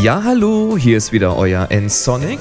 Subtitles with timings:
[0.00, 2.40] Ja, hallo, hier ist wieder euer N-Sonic.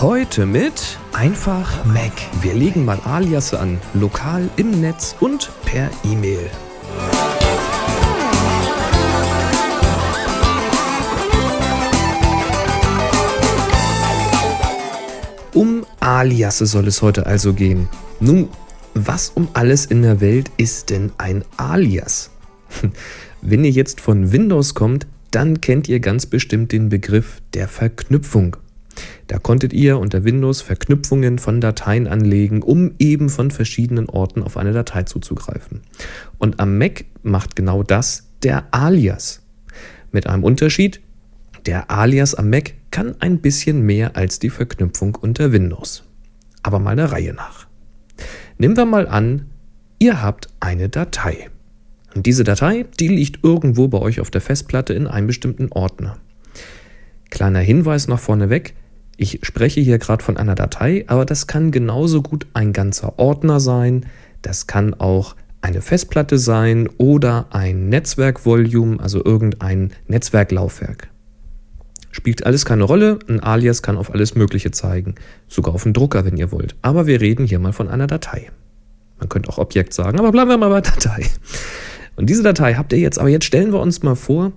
[0.00, 2.12] Heute mit einfach Mac.
[2.42, 6.50] Wir legen mal Aliasse an, lokal im Netz und per E-Mail.
[15.54, 17.88] Um Aliasse soll es heute also gehen.
[18.20, 18.48] Nun,
[18.94, 22.30] was um alles in der Welt ist denn ein Alias?
[23.42, 28.56] Wenn ihr jetzt von Windows kommt, dann kennt ihr ganz bestimmt den Begriff der Verknüpfung.
[29.26, 34.56] Da konntet ihr unter Windows Verknüpfungen von Dateien anlegen, um eben von verschiedenen Orten auf
[34.56, 35.80] eine Datei zuzugreifen.
[36.38, 39.42] Und am Mac macht genau das der Alias.
[40.12, 41.00] Mit einem Unterschied,
[41.66, 46.04] der Alias am Mac kann ein bisschen mehr als die Verknüpfung unter Windows.
[46.62, 47.63] Aber mal der Reihe nach.
[48.56, 49.46] Nehmen wir mal an,
[49.98, 51.50] ihr habt eine Datei.
[52.14, 56.18] Und diese Datei, die liegt irgendwo bei euch auf der Festplatte in einem bestimmten Ordner.
[57.30, 58.74] Kleiner Hinweis noch vorneweg,
[59.16, 63.58] ich spreche hier gerade von einer Datei, aber das kann genauso gut ein ganzer Ordner
[63.58, 64.06] sein,
[64.42, 71.08] das kann auch eine Festplatte sein oder ein Netzwerkvolumen, also irgendein Netzwerklaufwerk.
[72.14, 75.16] Spielt alles keine Rolle, ein Alias kann auf alles Mögliche zeigen,
[75.48, 76.76] sogar auf einen Drucker, wenn ihr wollt.
[76.80, 78.52] Aber wir reden hier mal von einer Datei.
[79.18, 81.26] Man könnte auch Objekt sagen, aber bleiben wir mal bei Datei.
[82.14, 84.52] Und diese Datei habt ihr jetzt, aber jetzt stellen wir uns mal vor,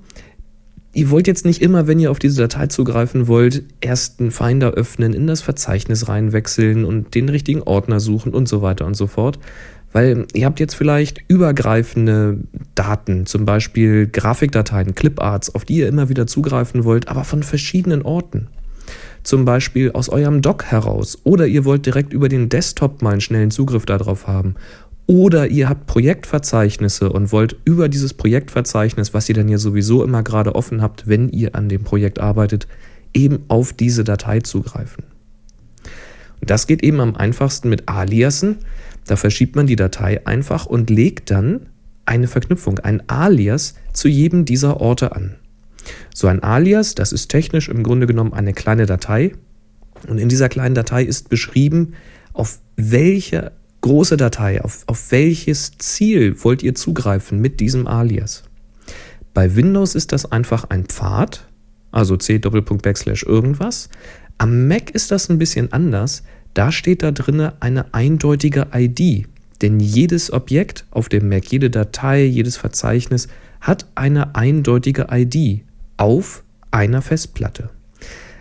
[0.98, 4.72] ihr wollt jetzt nicht immer, wenn ihr auf diese Datei zugreifen wollt, erst einen Finder
[4.72, 9.06] öffnen, in das Verzeichnis reinwechseln und den richtigen Ordner suchen und so weiter und so
[9.06, 9.38] fort.
[9.94, 12.40] Weil ihr habt jetzt vielleicht übergreifende
[12.74, 18.02] Daten, zum Beispiel Grafikdateien, Cliparts, auf die ihr immer wieder zugreifen wollt, aber von verschiedenen
[18.02, 18.48] Orten.
[19.22, 21.20] Zum Beispiel aus eurem Dock heraus.
[21.24, 24.56] Oder ihr wollt direkt über den Desktop mal einen schnellen Zugriff darauf haben.
[25.08, 30.22] Oder ihr habt Projektverzeichnisse und wollt über dieses Projektverzeichnis, was ihr dann ja sowieso immer
[30.22, 32.68] gerade offen habt, wenn ihr an dem Projekt arbeitet,
[33.14, 35.06] eben auf diese Datei zugreifen.
[36.42, 38.58] Und das geht eben am einfachsten mit Aliasen.
[39.06, 41.68] Da verschiebt man die Datei einfach und legt dann
[42.06, 45.36] eine Verknüpfung, ein Alias zu jedem dieser Orte an.
[46.14, 49.34] So ein Alias, das ist technisch im Grunde genommen eine kleine Datei.
[50.08, 51.94] Und in dieser kleinen Datei ist beschrieben,
[52.34, 53.54] auf welche
[53.88, 58.44] große Datei, auf, auf welches Ziel wollt ihr zugreifen mit diesem Alias.
[59.34, 61.48] Bei Windows ist das einfach ein Pfad,
[61.92, 63.90] also c Doppelpunkt Backslash irgendwas.
[64.38, 66.24] Am Mac ist das ein bisschen anders.
[66.54, 69.26] Da steht da drinne eine eindeutige ID.
[69.62, 73.30] Denn jedes Objekt auf dem Mac, jede Datei, jedes Verzeichnis
[73.62, 75.62] hat eine eindeutige ID
[75.96, 77.70] auf einer Festplatte.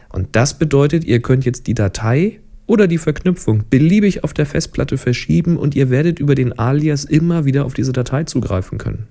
[0.08, 4.98] Und das bedeutet, ihr könnt jetzt die Datei oder die Verknüpfung beliebig auf der Festplatte
[4.98, 9.06] verschieben und ihr werdet über den Alias immer wieder auf diese Datei zugreifen können.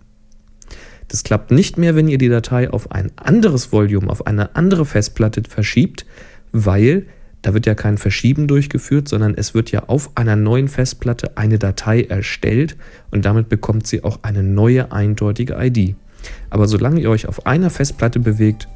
[1.08, 4.86] Das klappt nicht mehr, wenn ihr die Datei auf ein anderes Volume, auf eine andere
[4.86, 6.06] Festplatte verschiebt,
[6.52, 7.06] weil
[7.42, 11.60] da wird ja kein Verschieben durchgeführt, sondern es wird ja auf einer neuen Festplatte eine
[11.60, 12.76] Datei erstellt
[13.12, 15.96] und damit bekommt sie auch eine neue eindeutige ID.
[16.50, 18.68] Aber solange ihr euch auf einer Festplatte bewegt,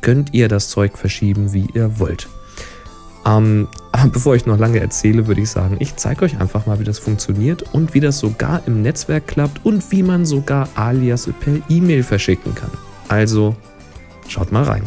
[0.00, 2.28] könnt ihr das Zeug verschieben, wie ihr wollt.
[3.24, 6.78] Ähm, aber bevor ich noch lange erzähle, würde ich sagen, ich zeige euch einfach mal,
[6.78, 11.28] wie das funktioniert und wie das sogar im Netzwerk klappt und wie man sogar Alias
[11.40, 12.70] per E-Mail verschicken kann.
[13.08, 13.56] Also
[14.28, 14.82] schaut mal rein.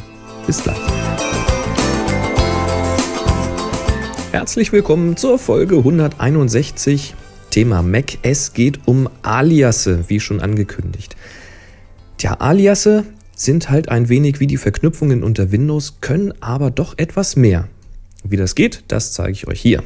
[0.47, 0.77] Bis gleich.
[4.31, 7.15] Herzlich willkommen zur Folge 161.
[7.49, 8.17] Thema Mac.
[8.21, 11.17] Es geht um Aliasse, wie schon angekündigt.
[12.17, 13.03] Tja, Aliasse
[13.35, 17.67] sind halt ein wenig wie die Verknüpfungen unter Windows, können aber doch etwas mehr.
[18.23, 19.83] Wie das geht, das zeige ich euch hier.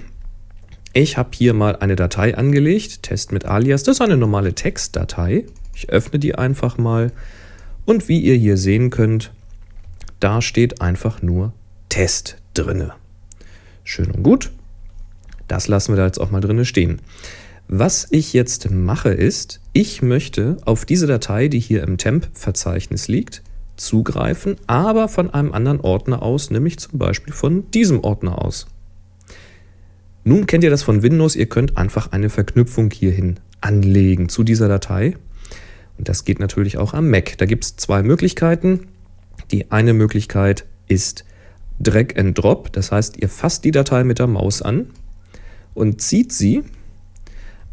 [0.93, 3.83] Ich habe hier mal eine Datei angelegt, Test mit Alias.
[3.83, 5.45] Das ist eine normale Textdatei.
[5.73, 7.11] Ich öffne die einfach mal
[7.85, 9.31] und wie ihr hier sehen könnt,
[10.19, 11.53] da steht einfach nur
[11.89, 12.93] Test drinne.
[13.83, 14.51] Schön und gut.
[15.47, 17.01] Das lassen wir da jetzt auch mal drinne stehen.
[17.67, 23.41] Was ich jetzt mache ist, ich möchte auf diese Datei, die hier im Temp-Verzeichnis liegt,
[23.77, 28.67] zugreifen, aber von einem anderen Ordner aus, nämlich zum Beispiel von diesem Ordner aus.
[30.23, 34.67] Nun kennt ihr das von Windows, ihr könnt einfach eine Verknüpfung hierhin anlegen zu dieser
[34.67, 35.15] Datei.
[35.97, 37.37] Und das geht natürlich auch am Mac.
[37.37, 38.87] Da gibt es zwei Möglichkeiten.
[39.51, 41.25] Die eine Möglichkeit ist
[41.79, 44.87] Drag and Drop, das heißt, ihr fasst die Datei mit der Maus an
[45.73, 46.63] und zieht sie,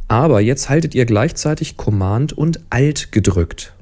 [0.08, 3.75] aber jetzt haltet ihr gleichzeitig Command und Alt gedrückt.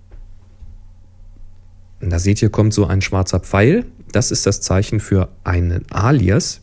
[2.00, 3.84] Da seht ihr, kommt so ein schwarzer Pfeil.
[4.12, 6.60] Das ist das Zeichen für einen Alias.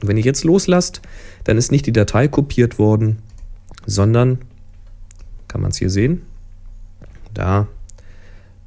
[0.00, 1.02] Und wenn ihr jetzt loslasst,
[1.44, 3.18] dann ist nicht die Datei kopiert worden,
[3.86, 4.38] sondern,
[5.48, 6.22] kann man es hier sehen,
[7.34, 7.68] Da.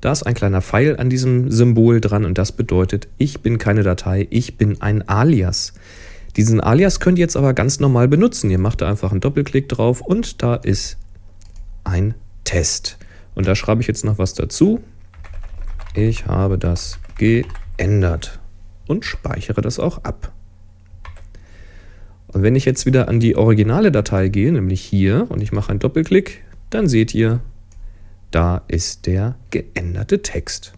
[0.02, 3.84] Da ist ein kleiner Pfeil an diesem Symbol dran und das bedeutet, ich bin keine
[3.84, 5.74] Datei, ich bin ein Alias.
[6.36, 8.50] Diesen Alias könnt ihr jetzt aber ganz normal benutzen.
[8.50, 10.98] Ihr macht da einfach einen Doppelklick drauf und da ist
[11.86, 12.98] ein Test.
[13.34, 14.82] Und da schreibe ich jetzt noch was dazu.
[15.96, 18.40] Ich habe das geändert
[18.88, 20.34] und speichere das auch ab.
[22.28, 25.70] Und wenn ich jetzt wieder an die originale Datei gehe, nämlich hier, und ich mache
[25.70, 27.42] einen Doppelklick, dann seht ihr,
[28.32, 30.74] da ist der geänderte Text.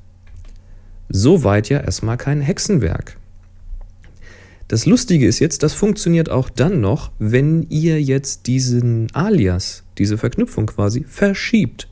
[1.07, 3.17] Soweit ja erstmal kein Hexenwerk.
[4.67, 10.17] Das Lustige ist jetzt, das funktioniert auch dann noch, wenn ihr jetzt diesen Alias, diese
[10.17, 11.87] Verknüpfung quasi, verschiebt.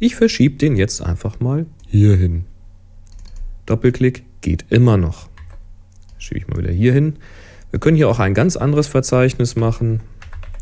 [0.00, 2.44] Ich verschiebe den jetzt einfach mal hier hin.
[3.68, 5.28] Doppelklick geht immer noch.
[6.18, 7.16] Schiebe ich mal wieder hier hin.
[7.70, 10.00] Wir können hier auch ein ganz anderes Verzeichnis machen.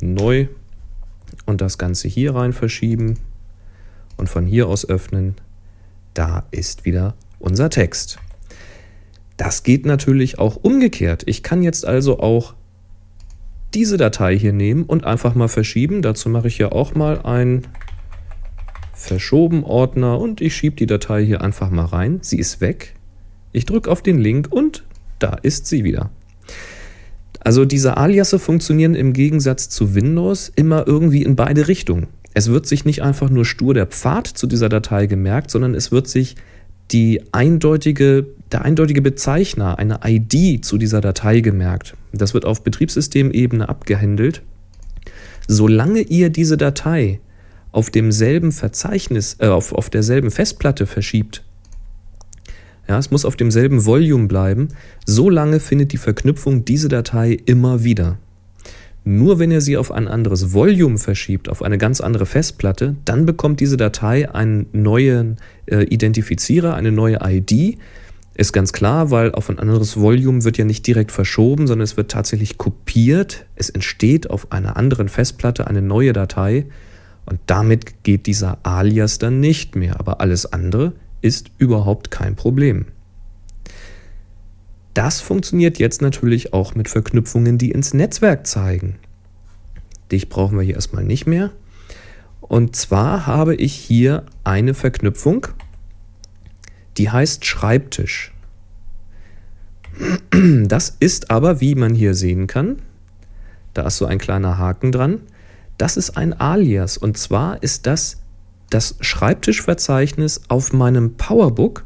[0.00, 0.48] Neu.
[1.44, 3.18] Und das Ganze hier rein verschieben.
[4.16, 5.36] Und von hier aus öffnen.
[6.14, 8.18] Da ist wieder unser Text.
[9.36, 11.22] Das geht natürlich auch umgekehrt.
[11.26, 12.54] Ich kann jetzt also auch
[13.74, 16.02] diese Datei hier nehmen und einfach mal verschieben.
[16.02, 17.66] Dazu mache ich ja auch mal ein
[18.94, 22.20] verschoben Ordner und ich schiebe die Datei hier einfach mal rein.
[22.22, 22.95] Sie ist weg.
[23.56, 24.84] Ich drücke auf den Link und
[25.18, 26.10] da ist sie wieder.
[27.40, 32.08] Also diese Aliasse funktionieren im Gegensatz zu Windows immer irgendwie in beide Richtungen.
[32.34, 35.90] Es wird sich nicht einfach nur stur der Pfad zu dieser Datei gemerkt, sondern es
[35.90, 36.36] wird sich
[36.90, 41.94] die eindeutige, der eindeutige Bezeichner, eine ID zu dieser Datei gemerkt.
[42.12, 44.42] Das wird auf Betriebssystemebene abgehandelt.
[45.48, 47.20] Solange ihr diese Datei
[47.72, 51.42] auf demselben Verzeichnis, äh, auf, auf derselben Festplatte verschiebt,
[52.88, 54.68] ja, es muss auf demselben Volume bleiben.
[55.04, 58.18] So lange findet die Verknüpfung diese Datei immer wieder.
[59.04, 63.24] Nur wenn ihr sie auf ein anderes Volume verschiebt, auf eine ganz andere Festplatte, dann
[63.24, 65.36] bekommt diese Datei einen neuen
[65.66, 67.78] äh, Identifizierer, eine neue ID.
[68.34, 71.96] Ist ganz klar, weil auf ein anderes Volume wird ja nicht direkt verschoben, sondern es
[71.96, 73.46] wird tatsächlich kopiert.
[73.54, 76.66] Es entsteht auf einer anderen Festplatte eine neue Datei
[77.26, 80.00] und damit geht dieser Alias dann nicht mehr.
[80.00, 82.86] Aber alles andere ist überhaupt kein Problem.
[84.94, 88.98] Das funktioniert jetzt natürlich auch mit Verknüpfungen, die ins Netzwerk zeigen.
[90.10, 91.50] Dich brauchen wir hier erstmal nicht mehr.
[92.40, 95.48] Und zwar habe ich hier eine Verknüpfung,
[96.96, 98.32] die heißt Schreibtisch.
[100.64, 102.80] Das ist aber, wie man hier sehen kann,
[103.74, 105.20] da ist so ein kleiner Haken dran,
[105.78, 106.96] das ist ein Alias.
[106.96, 108.22] Und zwar ist das
[108.70, 111.84] das Schreibtischverzeichnis auf meinem Powerbook.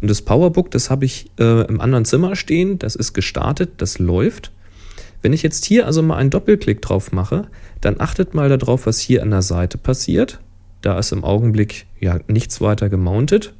[0.00, 3.98] Und das Powerbook, das habe ich äh, im anderen Zimmer stehen, das ist gestartet, das
[3.98, 4.52] läuft.
[5.22, 7.46] Wenn ich jetzt hier also mal einen Doppelklick drauf mache,
[7.80, 10.40] dann achtet mal darauf, was hier an der Seite passiert.
[10.80, 13.54] Da ist im Augenblick ja nichts weiter gemountet,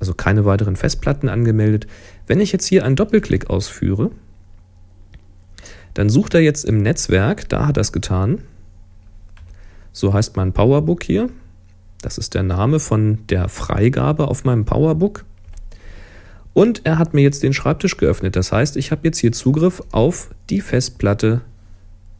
[0.00, 1.86] also keine weiteren Festplatten angemeldet.
[2.26, 4.10] Wenn ich jetzt hier einen Doppelklick ausführe,
[5.94, 8.38] dann sucht er jetzt im Netzwerk, da hat er es getan.
[9.92, 11.28] So heißt mein Powerbook hier.
[12.02, 15.24] Das ist der Name von der Freigabe auf meinem Powerbook.
[16.52, 18.36] Und er hat mir jetzt den Schreibtisch geöffnet.
[18.36, 21.40] Das heißt, ich habe jetzt hier Zugriff auf die Festplatte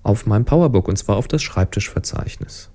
[0.03, 2.71] auf meinem Powerbook und zwar auf das Schreibtischverzeichnis.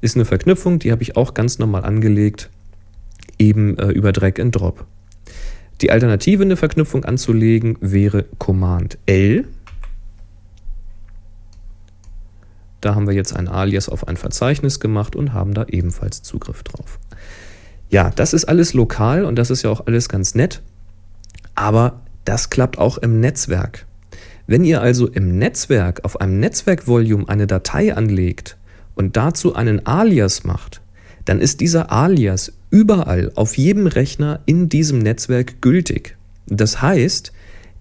[0.00, 2.50] Ist eine Verknüpfung, die habe ich auch ganz normal angelegt,
[3.38, 4.86] eben äh, über Drag and Drop.
[5.80, 9.46] Die Alternative, eine Verknüpfung anzulegen, wäre Command L.
[12.84, 16.62] Da haben wir jetzt ein Alias auf ein Verzeichnis gemacht und haben da ebenfalls Zugriff
[16.64, 16.98] drauf.
[17.88, 20.60] Ja, das ist alles lokal und das ist ja auch alles ganz nett,
[21.54, 23.86] aber das klappt auch im Netzwerk.
[24.46, 28.58] Wenn ihr also im Netzwerk auf einem Netzwerkvolume eine Datei anlegt
[28.94, 30.82] und dazu einen Alias macht,
[31.24, 36.18] dann ist dieser Alias überall auf jedem Rechner in diesem Netzwerk gültig.
[36.48, 37.32] Das heißt,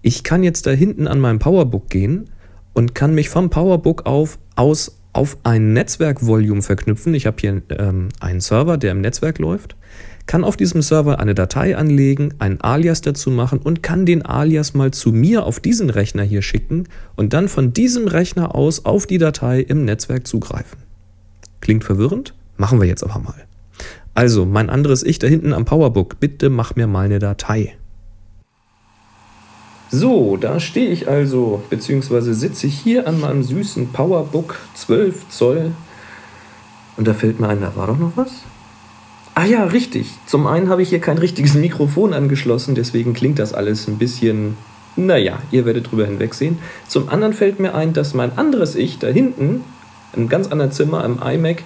[0.01, 2.29] ich kann jetzt da hinten an meinem Powerbook gehen
[2.72, 7.13] und kann mich vom Powerbook auf aus auf ein Netzwerkvolumen verknüpfen.
[7.13, 9.75] Ich habe hier ähm, einen Server, der im Netzwerk läuft,
[10.25, 14.74] kann auf diesem Server eine Datei anlegen, einen Alias dazu machen und kann den Alias
[14.74, 19.05] mal zu mir auf diesen Rechner hier schicken und dann von diesem Rechner aus auf
[19.05, 20.79] die Datei im Netzwerk zugreifen.
[21.62, 22.33] Klingt verwirrend?
[22.57, 23.36] Machen wir jetzt aber mal.
[24.15, 27.75] Also, mein anderes Ich da hinten am Powerbook, bitte mach mir mal eine Datei.
[29.95, 35.71] So, da stehe ich also, beziehungsweise sitze ich hier an meinem süßen Powerbook 12 Zoll.
[36.97, 38.31] Und da fällt mir ein, da war doch noch was?
[39.35, 40.09] Ah ja, richtig.
[40.25, 44.57] Zum einen habe ich hier kein richtiges Mikrofon angeschlossen, deswegen klingt das alles ein bisschen,
[44.95, 46.57] naja, ihr werdet drüber hinwegsehen.
[46.88, 49.62] Zum anderen fällt mir ein, dass mein anderes Ich da hinten,
[50.15, 51.62] im ganz anderen Zimmer, im iMac,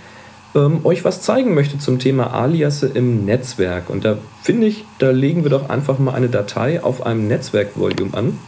[0.58, 3.90] ähm, euch was zeigen möchte zum Thema Aliasse im Netzwerk.
[3.90, 8.18] Und da finde ich, da legen wir doch einfach mal eine Datei auf einem Netzwerkvolume
[8.18, 8.40] an.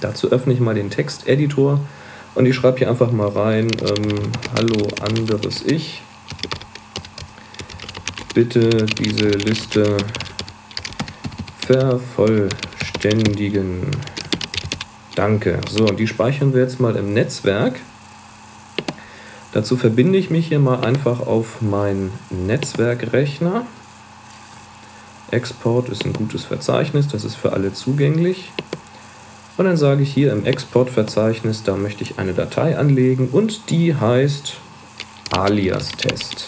[0.00, 1.80] Dazu öffne ich mal den Texteditor
[2.34, 6.02] und ich schreibe hier einfach mal rein, ähm, hallo anderes Ich.
[8.34, 9.96] Bitte diese Liste
[11.66, 13.90] vervollständigen.
[15.14, 15.60] Danke.
[15.68, 17.80] So, und die speichern wir jetzt mal im Netzwerk.
[19.52, 23.66] Dazu verbinde ich mich hier mal einfach auf meinen Netzwerkrechner.
[25.30, 28.52] Export ist ein gutes Verzeichnis, das ist für alle zugänglich.
[29.56, 33.94] Und dann sage ich hier im Exportverzeichnis, da möchte ich eine Datei anlegen und die
[33.94, 34.56] heißt
[35.30, 36.46] alias-test.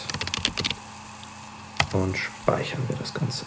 [1.92, 3.44] Und speichern wir das Ganze.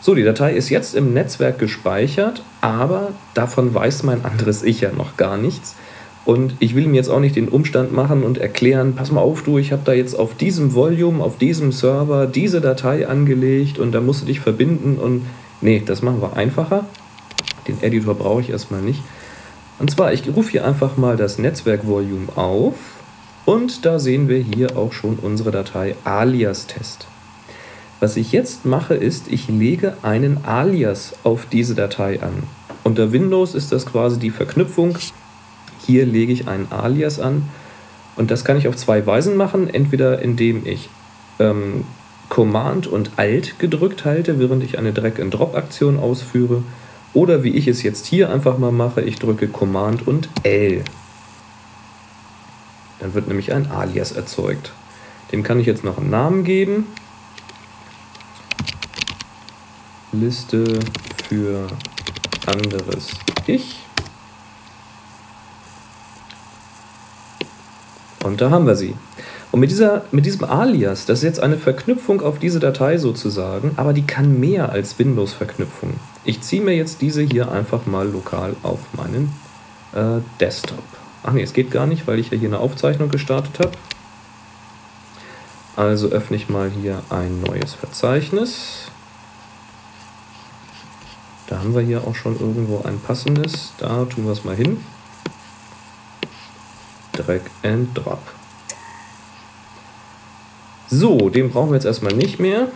[0.00, 4.90] So, die Datei ist jetzt im Netzwerk gespeichert, aber davon weiß mein anderes Ich ja
[4.90, 5.76] noch gar nichts.
[6.24, 9.42] Und ich will mir jetzt auch nicht den Umstand machen und erklären, pass mal auf,
[9.42, 13.92] du, ich habe da jetzt auf diesem Volume, auf diesem Server diese Datei angelegt und
[13.92, 15.26] da musst du dich verbinden und
[15.60, 16.86] nee, das machen wir einfacher.
[17.66, 19.02] Den Editor brauche ich erstmal nicht.
[19.80, 22.74] Und zwar, ich rufe hier einfach mal das Netzwerkvolume auf
[23.44, 27.08] und da sehen wir hier auch schon unsere Datei alias-test.
[27.98, 32.44] Was ich jetzt mache, ist, ich lege einen Alias auf diese Datei an.
[32.84, 34.98] Unter Windows ist das quasi die Verknüpfung.
[35.86, 37.48] Hier lege ich einen Alias an
[38.16, 39.68] und das kann ich auf zwei Weisen machen.
[39.72, 40.88] Entweder indem ich
[41.38, 41.84] ähm,
[42.28, 46.62] Command und Alt gedrückt halte, während ich eine Drag-and-Drop-Aktion ausführe
[47.14, 50.82] oder wie ich es jetzt hier einfach mal mache, ich drücke Command und L.
[53.00, 54.72] Dann wird nämlich ein Alias erzeugt.
[55.32, 56.86] Dem kann ich jetzt noch einen Namen geben.
[60.12, 60.78] Liste
[61.28, 61.66] für
[62.46, 63.10] anderes
[63.46, 63.76] Ich.
[68.22, 68.94] Und da haben wir sie.
[69.50, 73.72] Und mit, dieser, mit diesem Alias, das ist jetzt eine Verknüpfung auf diese Datei sozusagen,
[73.76, 75.94] aber die kann mehr als Windows-Verknüpfung.
[76.24, 79.32] Ich ziehe mir jetzt diese hier einfach mal lokal auf meinen
[79.94, 80.82] äh, Desktop.
[81.22, 83.72] Ach nee, es geht gar nicht, weil ich ja hier eine Aufzeichnung gestartet habe.
[85.76, 88.90] Also öffne ich mal hier ein neues Verzeichnis.
[91.46, 93.72] Da haben wir hier auch schon irgendwo ein passendes.
[93.78, 94.78] Da tun wir es mal hin.
[97.24, 98.22] Drag and Drop.
[100.88, 102.68] So, den brauchen wir jetzt erstmal nicht mehr.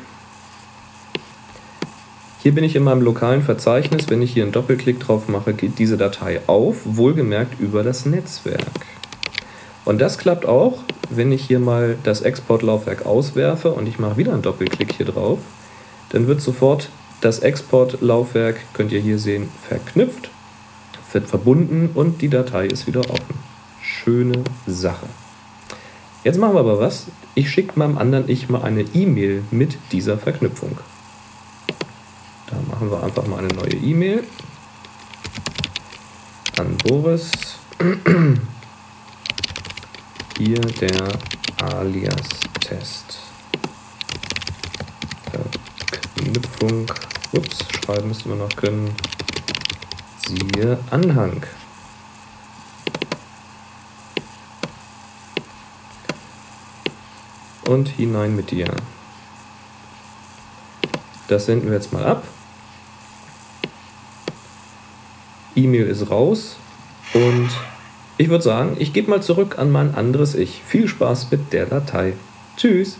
[2.43, 4.09] Hier bin ich in meinem lokalen Verzeichnis.
[4.09, 8.61] Wenn ich hier einen Doppelklick drauf mache, geht diese Datei auf, wohlgemerkt über das Netzwerk.
[9.85, 10.79] Und das klappt auch,
[11.11, 15.41] wenn ich hier mal das Exportlaufwerk auswerfe und ich mache wieder einen Doppelklick hier drauf,
[16.11, 16.89] dann wird sofort
[17.21, 20.31] das Exportlaufwerk, könnt ihr hier sehen, verknüpft,
[21.13, 23.46] wird verbunden und die Datei ist wieder offen.
[24.07, 25.09] Schöne Sache.
[26.23, 27.07] Jetzt machen wir aber was.
[27.35, 30.79] Ich schicke meinem anderen Ich mal eine E-Mail mit dieser Verknüpfung.
[32.47, 34.23] Da machen wir einfach mal eine neue E-Mail
[36.57, 37.33] an Boris.
[40.39, 41.09] Hier der
[41.65, 43.19] Alias-Test.
[45.33, 46.87] Verknüpfung.
[47.33, 48.95] Ups, schreiben müssen wir noch können.
[50.29, 51.43] Siehe Anhang.
[57.69, 58.67] Und hinein mit dir.
[61.29, 62.25] Das senden wir jetzt mal ab.
[65.57, 66.57] E-Mail ist raus
[67.15, 67.49] und
[68.19, 70.63] ich würde sagen, ich gebe mal zurück an mein anderes Ich.
[70.65, 72.13] Viel Spaß mit der Datei.
[72.57, 72.99] Tschüss.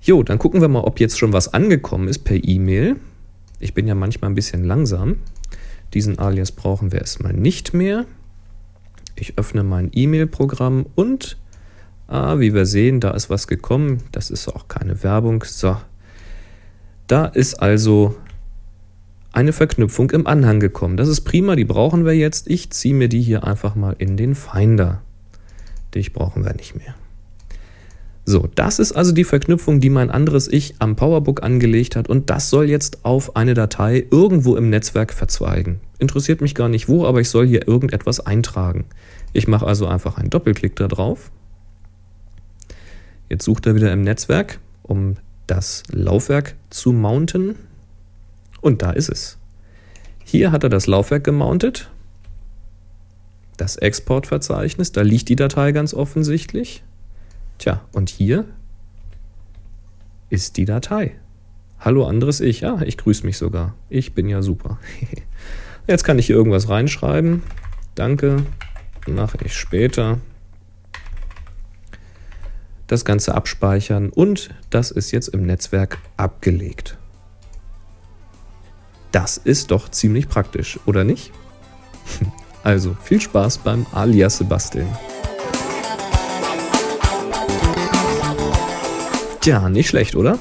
[0.00, 2.96] Jo, dann gucken wir mal, ob jetzt schon was angekommen ist per E-Mail.
[3.60, 5.16] Ich bin ja manchmal ein bisschen langsam.
[5.92, 8.06] Diesen Alias brauchen wir erstmal nicht mehr.
[9.16, 11.36] Ich öffne mein E-Mail-Programm und,
[12.08, 14.02] ah, wie wir sehen, da ist was gekommen.
[14.10, 15.44] Das ist auch keine Werbung.
[15.46, 15.76] So,
[17.06, 18.16] da ist also
[19.32, 20.96] eine Verknüpfung im Anhang gekommen.
[20.96, 22.48] Das ist prima, die brauchen wir jetzt.
[22.50, 25.02] Ich ziehe mir die hier einfach mal in den Finder.
[25.94, 26.94] Dich brauchen wir nicht mehr.
[28.24, 32.28] So, das ist also die Verknüpfung, die mein anderes Ich am Powerbook angelegt hat und
[32.28, 35.80] das soll jetzt auf eine Datei irgendwo im Netzwerk verzweigen.
[35.98, 38.84] Interessiert mich gar nicht wo, aber ich soll hier irgendetwas eintragen.
[39.32, 41.30] Ich mache also einfach einen Doppelklick da drauf.
[43.28, 45.16] Jetzt sucht er wieder im Netzwerk, um
[45.46, 47.56] das Laufwerk zu mounten.
[48.60, 49.38] Und da ist es.
[50.24, 51.90] Hier hat er das Laufwerk gemountet.
[53.56, 56.82] Das Exportverzeichnis, da liegt die Datei ganz offensichtlich.
[57.58, 58.44] Tja, und hier
[60.30, 61.16] ist die Datei.
[61.80, 62.60] Hallo anderes Ich.
[62.60, 63.74] Ja, ich grüße mich sogar.
[63.88, 64.78] Ich bin ja super.
[65.86, 67.42] Jetzt kann ich hier irgendwas reinschreiben.
[67.94, 68.44] Danke.
[69.06, 70.18] Mache ich später.
[72.88, 76.98] Das Ganze abspeichern und das ist jetzt im Netzwerk abgelegt.
[79.12, 81.30] Das ist doch ziemlich praktisch, oder nicht?
[82.64, 84.88] Also viel Spaß beim Alias basteln.
[89.40, 90.38] Tja, nicht schlecht, oder?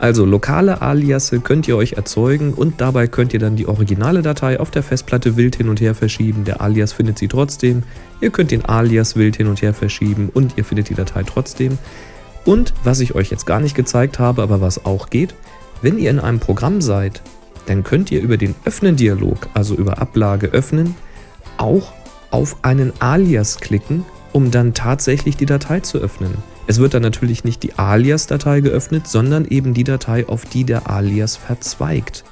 [0.00, 4.58] Also lokale Aliasse könnt ihr euch erzeugen und dabei könnt ihr dann die originale Datei
[4.58, 6.44] auf der Festplatte wild hin und her verschieben.
[6.44, 7.82] Der Alias findet sie trotzdem.
[8.22, 11.76] Ihr könnt den Alias wild hin und her verschieben und ihr findet die Datei trotzdem.
[12.46, 15.34] Und was ich euch jetzt gar nicht gezeigt habe, aber was auch geht,
[15.82, 17.20] wenn ihr in einem Programm seid,
[17.66, 20.94] dann könnt ihr über den Öffnen-Dialog, also über Ablage öffnen,
[21.58, 21.92] auch
[22.30, 26.32] auf einen Alias klicken, um dann tatsächlich die Datei zu öffnen.
[26.70, 30.88] Es wird dann natürlich nicht die Alias-Datei geöffnet, sondern eben die Datei, auf die der
[30.88, 32.22] Alias verzweigt.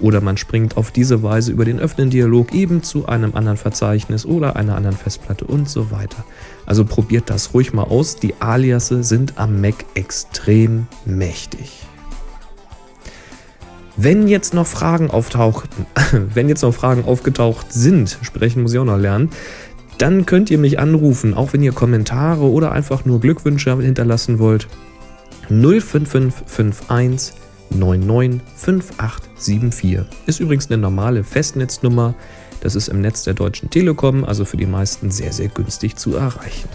[0.00, 4.54] Oder man springt auf diese Weise über den Öffnen-Dialog eben zu einem anderen Verzeichnis oder
[4.54, 6.26] einer anderen Festplatte und so weiter.
[6.66, 8.16] Also probiert das ruhig mal aus.
[8.16, 11.86] Die Aliasse sind am Mac extrem mächtig.
[13.96, 15.86] Wenn jetzt noch Fragen auftauchten,
[16.34, 19.30] wenn jetzt noch Fragen aufgetaucht sind, sprechen muss ich auch noch lernen,
[19.98, 24.68] dann könnt ihr mich anrufen, auch wenn ihr Kommentare oder einfach nur Glückwünsche hinterlassen wollt.
[25.48, 27.34] 05551
[27.70, 32.14] 995874 ist übrigens eine normale Festnetznummer.
[32.60, 36.16] Das ist im Netz der Deutschen Telekom, also für die meisten sehr, sehr günstig zu
[36.16, 36.68] erreichen.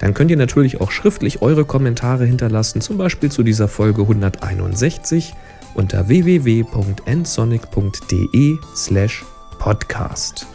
[0.00, 5.34] Dann könnt ihr natürlich auch schriftlich eure Kommentare hinterlassen, zum Beispiel zu dieser Folge 161
[5.74, 9.24] unter www.nsonic.de slash
[9.58, 10.46] podcast.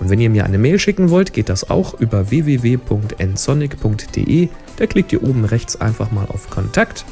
[0.00, 4.48] Und wenn ihr mir eine Mail schicken wollt, geht das auch über www.nsonic.de.
[4.76, 7.04] Da klickt ihr oben rechts einfach mal auf Kontakt.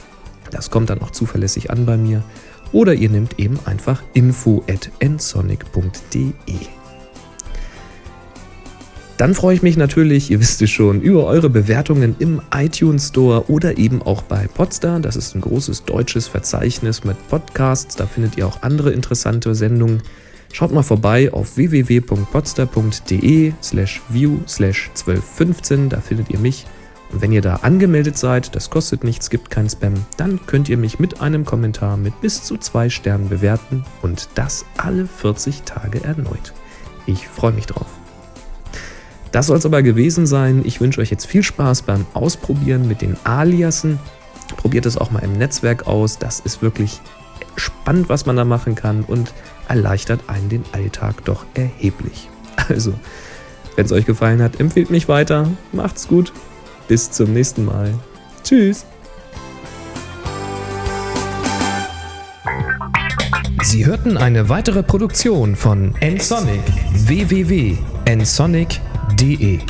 [0.51, 2.25] Das kommt dann auch zuverlässig an bei mir.
[2.73, 6.35] Oder ihr nehmt eben einfach info.nsonic.de.
[9.21, 13.51] Dann freue ich mich natürlich, ihr wisst es schon, über eure Bewertungen im iTunes Store
[13.51, 14.99] oder eben auch bei Podstar.
[14.99, 17.97] Das ist ein großes deutsches Verzeichnis mit Podcasts.
[17.97, 20.01] Da findet ihr auch andere interessante Sendungen.
[20.53, 26.67] Schaut mal vorbei auf www.podster.de slash view slash 1215, da findet ihr mich.
[27.13, 30.77] Und wenn ihr da angemeldet seid, das kostet nichts, gibt kein Spam, dann könnt ihr
[30.77, 36.05] mich mit einem Kommentar mit bis zu zwei Sternen bewerten und das alle 40 Tage
[36.05, 36.53] erneut.
[37.07, 37.89] Ich freue mich drauf.
[39.33, 40.63] Das soll es aber gewesen sein.
[40.65, 44.01] Ich wünsche euch jetzt viel Spaß beim Ausprobieren mit den Aliasen.
[44.57, 46.19] Probiert es auch mal im Netzwerk aus.
[46.19, 47.01] Das ist wirklich
[47.57, 49.33] spannend, was man da machen kann und
[49.69, 52.29] erleichtert einen den Alltag doch erheblich.
[52.69, 52.93] Also,
[53.75, 55.49] wenn es euch gefallen hat, empfehlt mich weiter.
[55.73, 56.31] Macht's gut.
[56.89, 57.95] Bis zum nächsten Mal.
[58.45, 58.85] Tschüss.
[63.63, 66.63] Sie hörten eine weitere Produktion von nsonic
[66.95, 69.61] www.nsonic.de